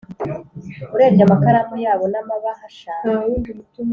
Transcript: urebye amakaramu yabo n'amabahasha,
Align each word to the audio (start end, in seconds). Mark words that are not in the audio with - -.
urebye 0.95 1.21
amakaramu 1.27 1.75
yabo 1.85 2.05
n'amabahasha, 2.13 2.91